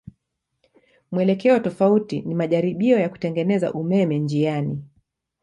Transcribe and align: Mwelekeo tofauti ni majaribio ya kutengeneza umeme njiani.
Mwelekeo 1.11 1.59
tofauti 1.59 2.21
ni 2.21 2.35
majaribio 2.35 2.99
ya 2.99 3.09
kutengeneza 3.09 3.73
umeme 3.73 4.19
njiani. 4.19 4.83